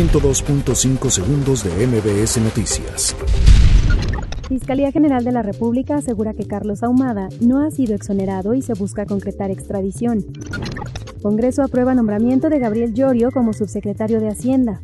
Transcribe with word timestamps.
102.5 0.00 1.10
segundos 1.10 1.62
de 1.62 1.86
MBS 1.86 2.38
Noticias. 2.38 3.14
Fiscalía 4.48 4.92
General 4.92 5.22
de 5.22 5.30
la 5.30 5.42
República 5.42 5.96
asegura 5.96 6.32
que 6.32 6.46
Carlos 6.46 6.82
Ahumada 6.82 7.28
no 7.42 7.60
ha 7.60 7.70
sido 7.70 7.94
exonerado 7.94 8.54
y 8.54 8.62
se 8.62 8.72
busca 8.72 9.04
concretar 9.04 9.50
extradición. 9.50 10.24
Congreso 11.20 11.62
aprueba 11.62 11.94
nombramiento 11.94 12.48
de 12.48 12.60
Gabriel 12.60 12.94
Llorio 12.94 13.30
como 13.30 13.52
subsecretario 13.52 14.20
de 14.20 14.28
Hacienda. 14.28 14.80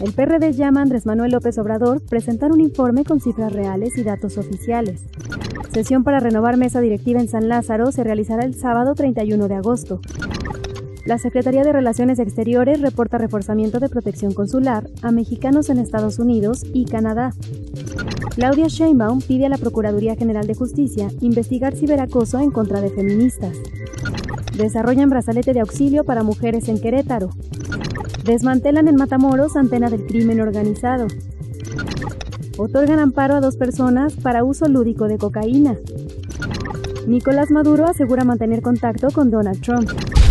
El 0.00 0.12
PRD 0.12 0.52
llama 0.52 0.78
a 0.78 0.82
Andrés 0.84 1.04
Manuel 1.04 1.32
López 1.32 1.58
Obrador 1.58 2.00
presentar 2.00 2.52
un 2.52 2.60
informe 2.60 3.04
con 3.04 3.20
cifras 3.20 3.52
reales 3.52 3.98
y 3.98 4.04
datos 4.04 4.38
oficiales. 4.38 5.02
Sesión 5.72 6.04
para 6.04 6.20
renovar 6.20 6.56
mesa 6.56 6.80
directiva 6.80 7.20
en 7.20 7.26
San 7.26 7.48
Lázaro 7.48 7.90
se 7.90 8.04
realizará 8.04 8.44
el 8.44 8.54
sábado 8.54 8.94
31 8.94 9.48
de 9.48 9.54
agosto. 9.56 10.00
La 11.04 11.18
Secretaría 11.18 11.64
de 11.64 11.72
Relaciones 11.72 12.20
Exteriores 12.20 12.80
reporta 12.80 13.18
reforzamiento 13.18 13.80
de 13.80 13.88
protección 13.88 14.32
consular 14.32 14.88
a 15.02 15.10
mexicanos 15.10 15.68
en 15.68 15.78
Estados 15.78 16.20
Unidos 16.20 16.64
y 16.72 16.84
Canadá. 16.84 17.32
Claudia 18.36 18.68
Sheinbaum 18.68 19.20
pide 19.20 19.46
a 19.46 19.48
la 19.48 19.58
Procuraduría 19.58 20.14
General 20.14 20.46
de 20.46 20.54
Justicia 20.54 21.08
investigar 21.20 21.74
ciberacoso 21.74 22.38
en 22.38 22.52
contra 22.52 22.80
de 22.80 22.90
feministas. 22.90 23.56
Desarrollan 24.56 25.10
brazalete 25.10 25.52
de 25.52 25.60
auxilio 25.60 26.04
para 26.04 26.22
mujeres 26.22 26.68
en 26.68 26.80
Querétaro. 26.80 27.30
Desmantelan 28.24 28.86
en 28.86 28.94
Matamoros 28.94 29.56
antena 29.56 29.90
del 29.90 30.06
crimen 30.06 30.40
organizado. 30.40 31.08
Otorgan 32.58 33.00
amparo 33.00 33.34
a 33.34 33.40
dos 33.40 33.56
personas 33.56 34.14
para 34.14 34.44
uso 34.44 34.68
lúdico 34.68 35.08
de 35.08 35.18
cocaína. 35.18 35.76
Nicolás 37.08 37.50
Maduro 37.50 37.86
asegura 37.86 38.22
mantener 38.24 38.62
contacto 38.62 39.08
con 39.10 39.32
Donald 39.32 39.60
Trump. 39.60 39.90